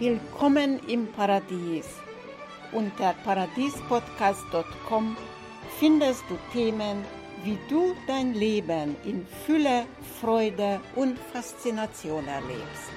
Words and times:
Willkommen 0.00 0.80
im 0.88 1.08
Paradies. 1.12 1.84
Unter 2.72 3.12
paradiespodcast.com 3.22 5.14
findest 5.78 6.24
du 6.30 6.38
Themen, 6.54 7.04
wie 7.44 7.58
du 7.68 7.94
dein 8.06 8.32
Leben 8.32 8.96
in 9.04 9.26
Fülle, 9.44 9.84
Freude 10.18 10.80
und 10.96 11.18
Faszination 11.18 12.26
erlebst. 12.26 12.90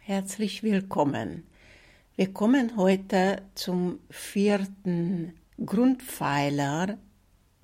Herzlich 0.00 0.62
willkommen. 0.62 1.46
Wir 2.16 2.32
kommen 2.32 2.74
heute 2.78 3.42
zum 3.54 3.98
vierten 4.08 5.34
Grundpfeiler 5.62 6.96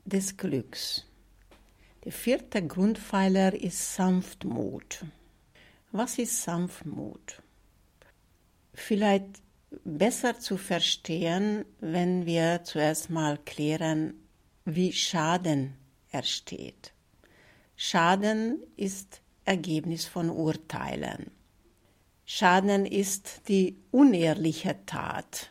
des 0.05 0.37
Glücks. 0.37 1.07
Der 2.05 2.13
vierte 2.13 2.67
Grundpfeiler 2.67 3.55
ist 3.55 3.95
Sanftmut. 3.95 5.05
Was 5.93 6.19
ist 6.19 6.43
Sanftmut? 6.43 7.43
Vielleicht 8.75 9.43
besser 9.85 10.39
zu 10.39 10.57
verstehen, 10.57 11.65
wenn 11.81 12.27
wir 12.27 12.63
zuerst 12.65 13.11
mal 13.11 13.39
klären, 13.45 14.15
wie 14.65 14.93
Schaden 14.93 15.75
entsteht. 16.11 16.93
Schaden 17.77 18.63
ist 18.77 19.21
Ergebnis 19.45 20.05
von 20.05 20.31
Urteilen. 20.31 21.31
Schaden 22.25 22.87
ist 22.87 23.43
die 23.49 23.77
unehrliche 23.91 24.77
Tat, 24.87 25.51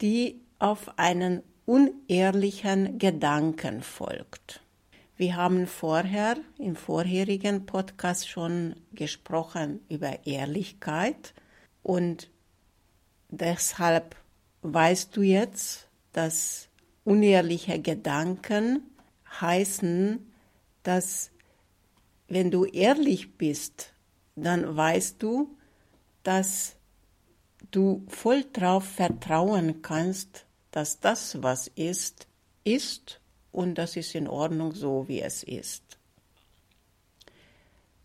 die 0.00 0.40
auf 0.58 0.98
einen 0.98 1.42
unehrlichen 1.68 2.98
Gedanken 2.98 3.82
folgt. 3.82 4.62
Wir 5.18 5.36
haben 5.36 5.66
vorher 5.66 6.38
im 6.56 6.76
vorherigen 6.76 7.66
Podcast 7.66 8.26
schon 8.26 8.74
gesprochen 8.92 9.80
über 9.90 10.24
Ehrlichkeit 10.26 11.34
und 11.82 12.30
deshalb 13.28 14.16
weißt 14.62 15.14
du 15.14 15.20
jetzt, 15.20 15.90
dass 16.14 16.70
unehrliche 17.04 17.78
Gedanken 17.82 18.80
heißen, 19.38 20.26
dass 20.84 21.30
wenn 22.28 22.50
du 22.50 22.64
ehrlich 22.64 23.36
bist, 23.36 23.92
dann 24.36 24.74
weißt 24.74 25.22
du, 25.22 25.54
dass 26.22 26.76
du 27.70 28.06
voll 28.08 28.44
darauf 28.54 28.84
vertrauen 28.84 29.82
kannst, 29.82 30.46
dass 30.70 31.00
das, 31.00 31.42
was 31.42 31.68
ist, 31.68 32.26
ist 32.64 33.20
und 33.52 33.76
das 33.76 33.96
ist 33.96 34.14
in 34.14 34.28
Ordnung 34.28 34.74
so, 34.74 35.08
wie 35.08 35.20
es 35.20 35.42
ist. 35.42 35.82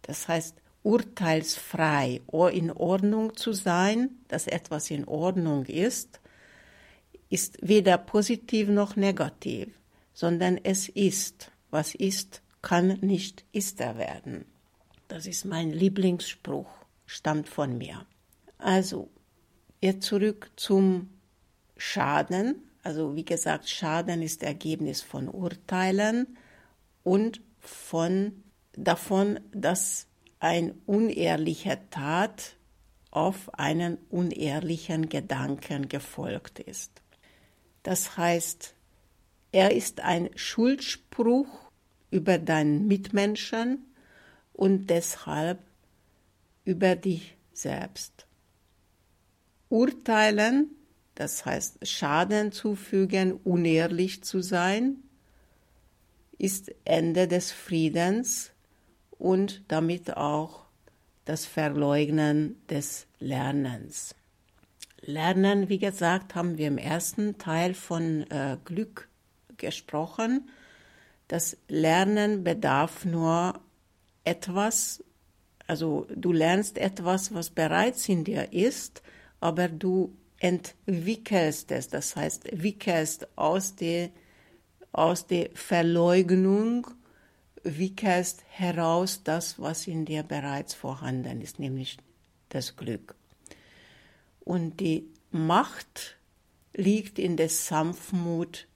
Das 0.03 0.27
heißt, 0.27 0.55
urteilsfrei 0.83 2.21
in 2.51 2.71
Ordnung 2.71 3.35
zu 3.35 3.53
sein, 3.53 4.09
dass 4.27 4.47
etwas 4.47 4.91
in 4.91 5.05
Ordnung 5.05 5.65
ist, 5.65 6.19
ist 7.29 7.57
weder 7.61 7.97
positiv 7.97 8.67
noch 8.67 8.95
negativ, 8.95 9.69
sondern 10.13 10.59
es 10.61 10.89
ist. 10.89 11.51
Was 11.71 11.95
ist, 11.95 12.41
kann 12.61 12.99
nicht 13.01 13.45
Ister 13.51 13.97
werden. 13.97 14.45
Das 15.07 15.25
ist 15.25 15.45
mein 15.45 15.71
Lieblingsspruch, 15.71 16.69
stammt 17.05 17.49
von 17.49 17.77
mir. 17.77 18.05
Also, 18.57 19.09
jetzt 19.81 20.05
zurück 20.05 20.51
zum 20.55 21.09
Schaden. 21.85 22.69
Also 22.81 23.13
wie 23.17 23.25
gesagt, 23.25 23.67
Schaden 23.69 24.21
ist 24.21 24.41
Ergebnis 24.41 25.01
von 25.01 25.27
Urteilen 25.27 26.37
und 27.03 27.41
von 27.59 28.41
davon, 28.71 29.41
dass 29.51 30.07
ein 30.39 30.75
unehrlicher 30.85 31.77
Tat 31.89 32.55
auf 33.11 33.53
einen 33.59 33.97
unehrlichen 34.09 35.09
Gedanken 35.09 35.89
gefolgt 35.89 36.59
ist. 36.59 37.01
Das 37.83 38.15
heißt, 38.15 38.75
er 39.51 39.75
ist 39.75 39.99
ein 39.99 40.29
Schuldspruch 40.35 41.69
über 42.11 42.37
deinen 42.37 42.87
Mitmenschen 42.87 43.85
und 44.53 44.89
deshalb 44.89 45.59
über 46.63 46.95
dich 46.95 47.35
selbst. 47.51 48.25
Urteilen 49.67 50.77
das 51.15 51.45
heißt 51.45 51.87
Schaden 51.87 52.51
zufügen, 52.51 53.33
unehrlich 53.43 54.23
zu 54.23 54.41
sein, 54.41 54.97
ist 56.37 56.73
Ende 56.85 57.27
des 57.27 57.51
Friedens 57.51 58.51
und 59.11 59.63
damit 59.67 60.17
auch 60.17 60.65
das 61.25 61.45
Verleugnen 61.45 62.61
des 62.69 63.07
Lernens. 63.19 64.15
Lernen, 65.01 65.69
wie 65.69 65.79
gesagt, 65.79 66.35
haben 66.35 66.57
wir 66.57 66.67
im 66.67 66.77
ersten 66.77 67.37
Teil 67.37 67.73
von 67.73 68.29
äh, 68.29 68.57
Glück 68.65 69.09
gesprochen. 69.57 70.49
Das 71.27 71.57
Lernen 71.67 72.43
bedarf 72.43 73.05
nur 73.05 73.59
etwas, 74.23 75.03
also 75.67 76.07
du 76.13 76.31
lernst 76.31 76.77
etwas, 76.77 77.33
was 77.33 77.49
bereits 77.49 78.07
in 78.09 78.23
dir 78.23 78.51
ist, 78.53 79.01
aber 79.39 79.67
du 79.67 80.13
entwickelst 80.43 81.71
es, 81.71 81.87
das 81.87 82.17
heißt, 82.17 82.61
wickelst 82.61 83.37
aus 83.37 83.75
der, 83.77 84.09
aus 84.91 85.25
der 85.25 85.49
Verleugnung, 85.53 86.85
wickelst 87.63 88.43
heraus 88.49 89.21
das, 89.23 89.57
was 89.57 89.87
in 89.87 90.03
dir 90.03 90.23
bereits 90.23 90.73
vorhanden 90.73 91.39
ist, 91.39 91.59
nämlich 91.59 91.97
das 92.49 92.75
Glück. 92.75 93.15
Und 94.41 94.81
die 94.81 95.07
Macht 95.31 96.17
liegt 96.73 97.19
in 97.19 97.37
der 97.37 97.47
Sanftmut, 97.47 98.67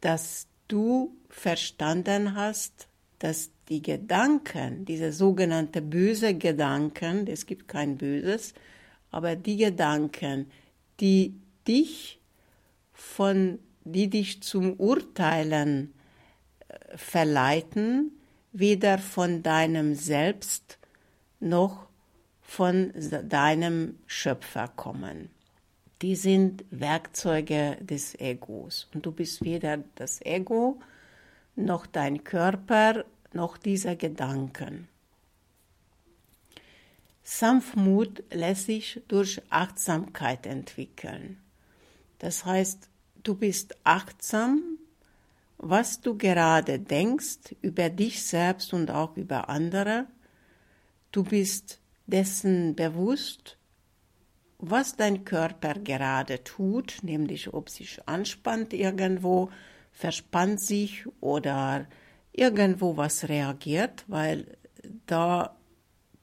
dass 0.00 0.48
du 0.66 1.16
verstanden 1.28 2.34
hast, 2.34 2.88
dass 3.20 3.50
die 3.68 3.80
Gedanken, 3.80 4.84
diese 4.86 5.12
sogenannten 5.12 5.88
böse 5.88 6.34
Gedanken, 6.34 7.28
es 7.28 7.46
gibt 7.46 7.68
kein 7.68 7.96
Böses, 7.96 8.54
aber 9.12 9.36
die 9.36 9.56
Gedanken, 9.56 10.50
die 11.00 11.34
dich 11.66 12.20
von, 12.92 13.58
die 13.84 14.08
dich 14.08 14.42
zum 14.42 14.74
Urteilen 14.74 15.92
äh, 16.68 16.96
verleiten, 16.96 18.12
weder 18.52 18.98
von 18.98 19.42
deinem 19.42 19.94
Selbst 19.94 20.78
noch 21.38 21.88
von 22.42 22.92
deinem 23.28 23.98
Schöpfer 24.06 24.68
kommen. 24.68 25.30
Die 26.02 26.16
sind 26.16 26.64
Werkzeuge 26.70 27.76
des 27.80 28.18
Egos. 28.18 28.88
Und 28.92 29.06
du 29.06 29.12
bist 29.12 29.44
weder 29.44 29.78
das 29.94 30.20
Ego, 30.22 30.80
noch 31.54 31.86
dein 31.86 32.24
Körper, 32.24 33.04
noch 33.32 33.56
dieser 33.56 33.94
Gedanken. 33.96 34.88
Sanftmut 37.32 38.24
lässt 38.32 38.66
sich 38.66 39.02
durch 39.06 39.40
Achtsamkeit 39.50 40.46
entwickeln. 40.46 41.40
Das 42.18 42.44
heißt, 42.44 42.88
du 43.22 43.36
bist 43.36 43.76
achtsam, 43.84 44.60
was 45.56 46.00
du 46.00 46.18
gerade 46.18 46.80
denkst 46.80 47.54
über 47.62 47.88
dich 47.88 48.24
selbst 48.24 48.74
und 48.74 48.90
auch 48.90 49.16
über 49.16 49.48
andere. 49.48 50.06
Du 51.12 51.22
bist 51.22 51.78
dessen 52.08 52.74
bewusst, 52.74 53.56
was 54.58 54.96
dein 54.96 55.24
Körper 55.24 55.74
gerade 55.74 56.42
tut, 56.42 56.98
nämlich 57.02 57.54
ob 57.54 57.70
sich 57.70 58.00
anspannt 58.08 58.72
irgendwo, 58.72 59.50
verspannt 59.92 60.60
sich 60.60 61.06
oder 61.20 61.86
irgendwo 62.32 62.96
was 62.96 63.28
reagiert, 63.28 64.04
weil 64.08 64.58
da 65.06 65.56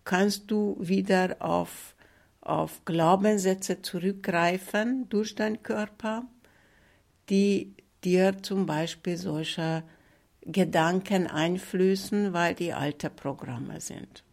kannst 0.07 0.49
du 0.49 0.77
wieder 0.79 1.35
auf, 1.39 1.93
auf 2.39 2.85
Glaubenssätze 2.85 3.81
zurückgreifen 3.81 5.09
durch 5.09 5.35
deinen 5.35 5.61
Körper, 5.61 6.23
die 7.29 7.75
dir 8.05 8.41
zum 8.41 8.65
Beispiel 8.65 9.17
solche 9.17 9.83
Gedanken 10.41 11.27
einflößen, 11.27 12.31
weil 12.31 12.55
die 12.55 12.71
alte 12.71 13.09
Programme 13.09 13.81
sind. 13.81 14.23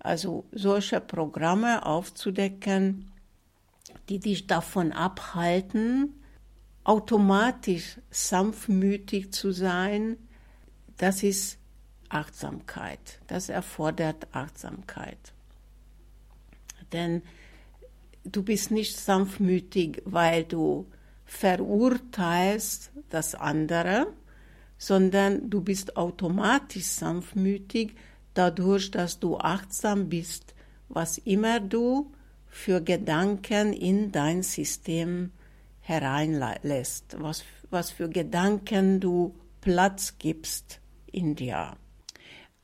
Also 0.00 0.44
solche 0.52 1.00
Programme 1.00 1.86
aufzudecken, 1.86 3.10
die 4.10 4.20
dich 4.20 4.46
davon 4.46 4.92
abhalten, 4.92 6.12
automatisch 6.84 7.98
sanftmütig 8.10 9.32
zu 9.32 9.50
sein, 9.50 10.18
das 10.98 11.22
ist 11.22 11.58
Achtsamkeit. 12.08 13.20
Das 13.26 13.48
erfordert 13.48 14.26
Achtsamkeit. 14.32 15.32
Denn 16.92 17.22
du 18.24 18.42
bist 18.42 18.70
nicht 18.70 18.96
sanftmütig, 18.96 20.02
weil 20.04 20.44
du 20.44 20.86
verurteilst 21.24 22.92
das 23.08 23.34
andere, 23.34 24.06
sondern 24.78 25.50
du 25.50 25.60
bist 25.60 25.96
automatisch 25.96 26.86
sanftmütig 26.86 27.94
dadurch, 28.34 28.90
dass 28.90 29.18
du 29.18 29.38
achtsam 29.38 30.08
bist, 30.08 30.54
was 30.88 31.18
immer 31.18 31.60
du 31.60 32.12
für 32.46 32.80
Gedanken 32.80 33.72
in 33.72 34.12
dein 34.12 34.42
System 34.42 35.32
hereinlässt, 35.80 37.16
was, 37.18 37.44
was 37.70 37.90
für 37.90 38.08
Gedanken 38.08 39.00
du 39.00 39.34
Platz 39.60 40.14
gibst 40.18 40.80
in 41.10 41.34
dir. 41.34 41.76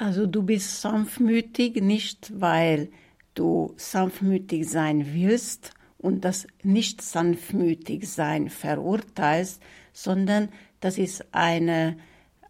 Also 0.03 0.27
du 0.27 0.43
bist 0.43 0.81
sanftmütig 0.81 1.81
nicht, 1.81 2.33
weil 2.41 2.91
du 3.35 3.73
sanftmütig 3.77 4.69
sein 4.69 5.15
willst 5.15 5.75
und 5.97 6.25
das 6.25 6.49
nicht 6.65 7.01
sanftmütig 7.01 8.11
sein 8.11 8.51
verurteilst, 8.51 9.63
sondern 9.93 10.49
das 10.81 10.99
ist 10.99 11.33
eine, 11.33 11.97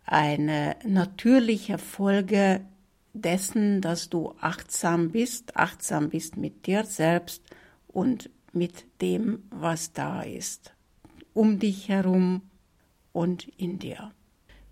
eine 0.06 0.76
natürliche 0.86 1.76
Folge 1.76 2.62
dessen, 3.12 3.82
dass 3.82 4.08
du 4.08 4.34
achtsam 4.40 5.10
bist, 5.10 5.54
achtsam 5.54 6.08
bist 6.08 6.38
mit 6.38 6.64
dir 6.64 6.84
selbst 6.84 7.42
und 7.86 8.30
mit 8.54 8.86
dem, 9.02 9.42
was 9.50 9.92
da 9.92 10.22
ist, 10.22 10.72
um 11.34 11.58
dich 11.58 11.90
herum 11.90 12.40
und 13.12 13.46
in 13.58 13.78
dir. 13.78 14.10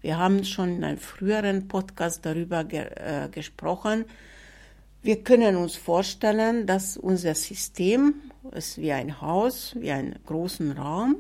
Wir 0.03 0.19
haben 0.19 0.45
schon 0.45 0.77
in 0.77 0.85
einem 0.85 0.99
früheren 0.99 1.69
Podcast 1.69 2.25
darüber 2.25 2.65
ge 2.65 2.87
äh, 2.95 3.29
gesprochen. 3.31 4.05
Wir 5.03 5.23
können 5.23 5.57
uns 5.57 5.77
vorstellen, 5.77 6.67
dass 6.67 6.97
unser 6.97 7.35
System 7.35 8.15
ist 8.53 8.79
wie 8.79 8.93
ein 8.93 9.21
Haus, 9.21 9.75
wie 9.79 9.91
einen 9.91 10.17
großen 10.27 10.73
Raum 10.73 11.17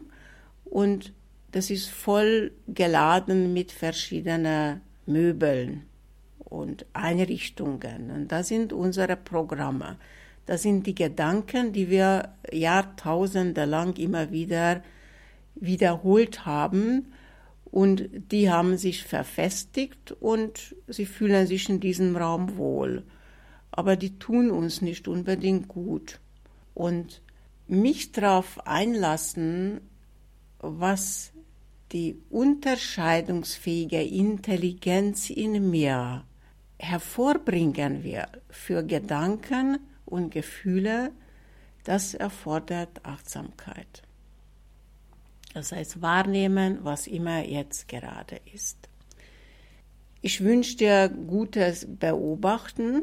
und 0.65 1.13
das 1.53 1.71
ist 1.71 1.89
voll 1.89 2.53
geladen 2.69 3.53
mit 3.53 3.73
verschiedenen 3.73 4.83
Möbeln 5.07 5.83
und 6.39 6.87
Einrichtungen. 6.93 8.11
Und 8.11 8.29
das 8.29 8.49
sind 8.49 8.73
unsere 8.73 9.17
Programme. 9.17 9.97
Das 10.47 10.63
sind 10.63 10.87
die 10.87 10.95
Gedanken, 10.95 11.73
die 11.73 11.91
wir 11.91 12.35
Jahrtausende 12.53 13.65
lang 13.65 13.97
immer 13.99 14.31
wieder 14.31 14.83
wiederholt 15.55 16.47
haben 16.47 17.07
und 17.71 18.09
die 18.33 18.51
haben 18.51 18.77
sich 18.77 19.05
verfestigt 19.05 20.13
und 20.13 20.75
sie 20.89 21.07
fühlen 21.07 21.47
sich 21.47 21.69
in 21.69 21.81
diesem 21.81 22.17
Raum 22.17 22.57
wohl. 22.57 23.05
Aber 23.71 23.97
die 23.97 24.19
tun 24.19 24.51
uns 24.51 24.83
nicht 24.83 25.07
unbedingt 25.07 25.69
gut. 25.69 26.21
Und 26.75 27.23
mich 27.69 28.11
darauf 28.11 28.67
einlassen, 28.67 29.81
was 30.59 31.33
die 31.93 32.21
unterscheidungsfähige 32.31 34.03
Intelligenz 34.03 35.31
in 35.31 35.71
mir 35.71 36.25
hervorbringen 36.79 38.03
will 38.03 38.27
für 38.49 38.83
Gedanken 38.85 39.79
und 40.07 40.31
Gefühle, 40.31 41.13
das 41.85 42.15
erfordert 42.15 43.05
Achtsamkeit. 43.05 44.03
Das 45.55 45.73
heißt, 45.73 46.01
wahrnehmen, 46.01 46.79
was 46.83 47.07
immer 47.07 47.45
jetzt 47.45 47.89
gerade 47.89 48.41
ist. 48.53 48.89
Ich 50.23 50.43
wünsche 50.43 50.77
dir 50.77 51.09
gutes 51.09 51.87
Beobachten, 51.89 53.03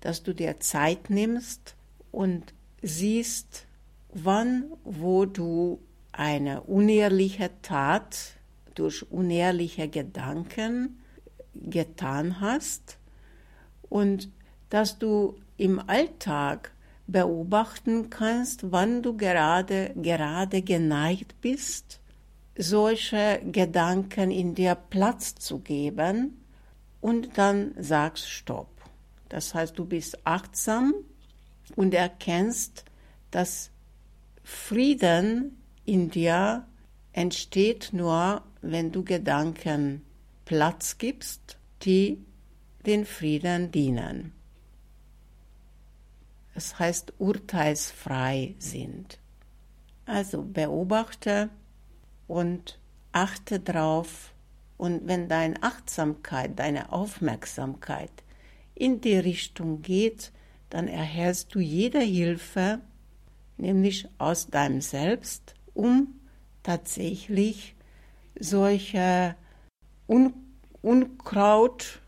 dass 0.00 0.22
du 0.22 0.34
dir 0.34 0.60
Zeit 0.60 1.10
nimmst 1.10 1.74
und 2.12 2.54
siehst, 2.80 3.66
wann, 4.10 4.64
wo 4.84 5.26
du 5.26 5.80
eine 6.12 6.62
unehrliche 6.62 7.50
Tat 7.62 8.34
durch 8.74 9.10
unehrliche 9.10 9.88
Gedanken 9.88 11.00
getan 11.54 12.40
hast 12.40 12.98
und 13.88 14.30
dass 14.70 14.98
du 14.98 15.36
im 15.56 15.80
Alltag 15.80 16.72
beobachten 17.08 18.10
kannst, 18.10 18.70
wann 18.70 19.02
du 19.02 19.16
gerade, 19.16 19.92
gerade 19.96 20.62
geneigt 20.62 21.40
bist, 21.40 22.00
solche 22.56 23.40
Gedanken 23.50 24.30
in 24.30 24.54
dir 24.54 24.74
Platz 24.74 25.34
zu 25.34 25.58
geben 25.58 26.44
und 27.00 27.38
dann 27.38 27.72
sagst 27.78 28.30
Stopp. 28.30 28.68
Das 29.30 29.54
heißt, 29.54 29.78
du 29.78 29.84
bist 29.84 30.26
achtsam 30.26 30.92
und 31.76 31.94
erkennst, 31.94 32.84
dass 33.30 33.70
Frieden 34.44 35.62
in 35.84 36.10
dir 36.10 36.66
entsteht 37.12 37.90
nur, 37.92 38.42
wenn 38.60 38.92
du 38.92 39.02
Gedanken 39.02 40.02
Platz 40.44 40.98
gibst, 40.98 41.58
die 41.82 42.18
den 42.84 43.06
Frieden 43.06 43.70
dienen 43.70 44.37
das 46.58 46.76
heißt 46.80 47.12
urteilsfrei 47.18 48.56
sind. 48.58 49.20
Also 50.06 50.42
beobachte 50.42 51.50
und 52.26 52.80
achte 53.12 53.60
drauf 53.60 54.34
und 54.76 55.06
wenn 55.06 55.28
deine 55.28 55.62
Achtsamkeit, 55.62 56.58
deine 56.58 56.90
Aufmerksamkeit 56.90 58.10
in 58.74 59.00
die 59.00 59.16
Richtung 59.16 59.82
geht, 59.82 60.32
dann 60.68 60.88
erhältst 60.88 61.54
du 61.54 61.60
jede 61.60 62.00
Hilfe, 62.00 62.80
nämlich 63.56 64.08
aus 64.18 64.48
deinem 64.48 64.80
Selbst, 64.80 65.54
um 65.74 66.18
tatsächlich 66.64 67.76
solche 68.36 69.36
Un 70.08 70.34
Unkraut, 70.82 72.00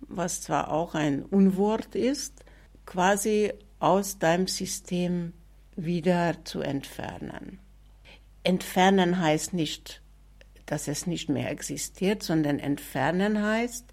was 0.00 0.40
zwar 0.40 0.72
auch 0.72 0.94
ein 0.94 1.24
Unwort 1.24 1.94
ist, 1.94 2.42
quasi 2.86 3.52
aus 3.80 4.18
deinem 4.18 4.46
System 4.46 5.32
wieder 5.76 6.44
zu 6.44 6.60
entfernen. 6.60 7.58
Entfernen 8.42 9.20
heißt 9.20 9.52
nicht, 9.54 10.02
dass 10.66 10.88
es 10.88 11.06
nicht 11.06 11.28
mehr 11.28 11.50
existiert, 11.50 12.22
sondern 12.22 12.58
entfernen 12.58 13.42
heißt, 13.42 13.86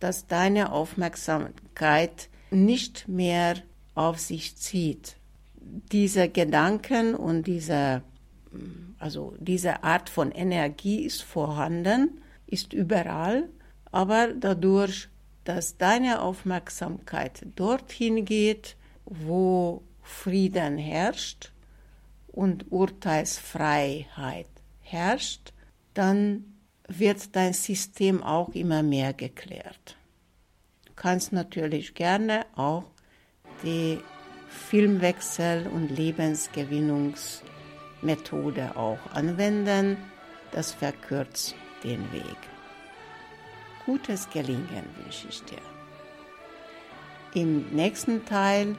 dass 0.00 0.26
deine 0.26 0.72
Aufmerksamkeit 0.72 2.28
nicht 2.50 3.08
mehr 3.08 3.56
auf 3.94 4.18
sich 4.18 4.56
zieht. 4.56 5.16
Diese 5.92 6.28
Gedanken 6.28 7.14
und 7.14 7.46
diese, 7.46 8.02
also 8.98 9.34
diese 9.38 9.82
Art 9.82 10.08
von 10.08 10.32
Energie 10.32 11.02
ist 11.02 11.22
vorhanden, 11.22 12.20
ist 12.46 12.72
überall, 12.72 13.48
aber 13.90 14.28
dadurch, 14.28 15.08
dass 15.44 15.76
deine 15.76 16.20
Aufmerksamkeit 16.22 17.46
dorthin 17.56 18.24
geht, 18.24 18.76
wo 19.08 19.82
Frieden 20.02 20.78
herrscht 20.78 21.52
und 22.28 22.70
Urteilsfreiheit 22.70 24.46
herrscht, 24.80 25.52
dann 25.94 26.58
wird 26.88 27.34
dein 27.36 27.52
System 27.52 28.20
auch 28.22 28.48
immer 28.50 28.82
mehr 28.82 29.12
geklärt. 29.12 29.96
Du 30.86 30.92
kannst 30.94 31.32
natürlich 31.32 31.94
gerne 31.94 32.46
auch 32.54 32.84
die 33.62 33.98
Filmwechsel- 34.48 35.68
und 35.68 35.90
Lebensgewinnungsmethode 35.90 38.76
auch 38.76 38.98
anwenden. 39.12 39.98
Das 40.52 40.72
verkürzt 40.72 41.54
den 41.84 42.10
Weg. 42.12 42.38
Gutes 43.84 44.30
Gelingen 44.30 44.86
wünsche 45.02 45.28
ich 45.28 45.44
dir. 45.44 45.60
Im 47.34 47.68
nächsten 47.70 48.24
Teil 48.24 48.74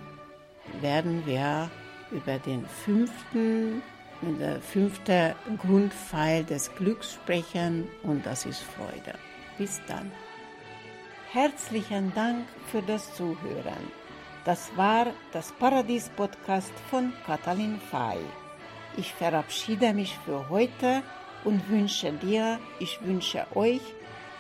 werden 0.82 1.26
wir 1.26 1.70
über 2.12 2.40
den 2.40 2.66
fünften, 2.66 3.82
der 4.22 4.60
fünfte 4.62 5.36
Grundpfeil 5.58 6.44
des 6.44 6.74
Glücks 6.76 7.14
sprechen 7.14 7.88
und 8.04 8.26
das 8.26 8.46
ist 8.46 8.62
Freude. 8.62 9.18
Bis 9.58 9.82
dann. 9.88 10.12
Herzlichen 11.32 12.12
Dank 12.16 12.48
für 12.72 12.82
das 12.82 13.14
Zuhören. 13.16 13.92
Das 14.46 14.72
war 14.76 15.08
das 15.32 15.52
Paradies-Podcast 15.52 16.74
von 16.90 17.14
Katalin 17.26 17.80
Fay. 17.92 18.18
Ich 18.98 19.14
verabschiede 19.14 19.94
mich 19.94 20.18
für 20.26 20.50
heute 20.50 21.04
und 21.44 21.70
wünsche 21.70 22.12
dir, 22.14 22.60
ich 22.80 23.00
wünsche 23.04 23.46
euch 23.56 23.82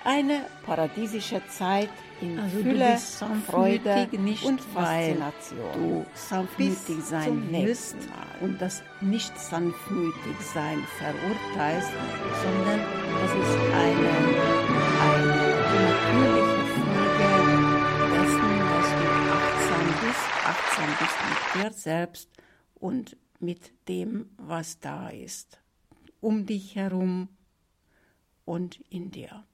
eine 0.03 0.45
paradiesische 0.65 1.41
Zeit 1.47 1.89
in 2.21 2.39
also 2.39 2.57
Fülle, 2.57 2.97
Freude 3.45 4.07
nicht 4.17 4.43
und 4.43 4.61
Faszination. 4.61 5.73
Du 5.73 6.05
sanftmütig 6.13 7.01
sein 7.03 7.47
willst 7.49 7.95
und 8.41 8.59
das 8.61 8.83
nicht 9.01 9.37
sanftmütig 9.39 10.39
sein 10.53 10.83
verurteilst, 10.97 11.91
sondern 12.43 12.79
das 13.21 13.31
ist 13.31 13.57
eine, 13.73 14.13
eine 15.05 15.35
natürliche 15.37 16.59
Folge 16.75 17.29
dessen, 18.15 18.59
dass 18.69 18.89
du 18.91 19.05
achtsam 19.37 19.87
bist, 20.01 20.25
achtsam 20.45 20.89
bist 20.99 21.17
mit 21.29 21.63
dir 21.63 21.71
selbst 21.71 22.29
und 22.75 23.17
mit 23.39 23.71
dem, 23.87 24.29
was 24.37 24.79
da 24.79 25.09
ist. 25.09 25.61
um 26.21 26.45
dich 26.45 26.75
herum 26.75 27.29
und 28.45 28.79
in 28.89 29.11
dir. 29.11 29.45